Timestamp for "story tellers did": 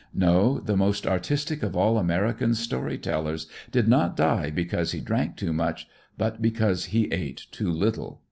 2.55-3.87